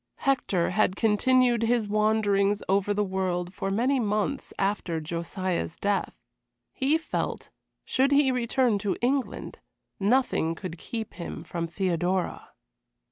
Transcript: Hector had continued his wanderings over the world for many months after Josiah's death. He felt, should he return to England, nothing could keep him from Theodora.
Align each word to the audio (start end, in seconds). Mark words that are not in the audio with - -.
Hector 0.25 0.71
had 0.71 0.95
continued 0.95 1.61
his 1.61 1.87
wanderings 1.87 2.63
over 2.67 2.91
the 2.91 3.03
world 3.03 3.53
for 3.53 3.69
many 3.69 3.99
months 3.99 4.51
after 4.57 4.99
Josiah's 4.99 5.77
death. 5.77 6.15
He 6.73 6.97
felt, 6.97 7.51
should 7.85 8.11
he 8.11 8.31
return 8.31 8.79
to 8.79 8.97
England, 9.03 9.59
nothing 9.99 10.55
could 10.55 10.79
keep 10.79 11.13
him 11.13 11.43
from 11.43 11.67
Theodora. 11.67 12.47